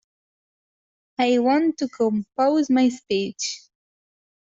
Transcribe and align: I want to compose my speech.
I 1.19 1.37
want 1.37 1.77
to 1.77 1.87
compose 1.87 2.71
my 2.71 2.89
speech. 2.89 3.61